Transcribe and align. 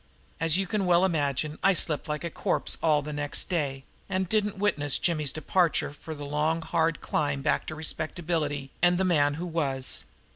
As 0.39 0.57
you 0.57 0.65
can 0.65 0.87
well 0.87 1.05
imagine 1.05 1.59
I 1.61 1.75
slept 1.75 2.07
like 2.09 2.23
a 2.23 2.31
corpse 2.31 2.75
all 2.81 3.03
the 3.03 3.13
next 3.13 3.49
day 3.49 3.83
and 4.09 4.27
didn't 4.27 4.57
witness 4.57 4.97
Jimmy's 4.97 5.31
departure 5.31 5.93
for 5.93 6.09
his 6.13 6.21
long 6.21 6.63
hard 6.63 7.01
climb 7.01 7.43
back 7.43 7.67
to 7.67 7.75
respectability 7.75 8.71
and 8.81 8.97
the 8.97 9.05
man 9.05 9.35
who 9.35 9.45
was. 9.45 10.03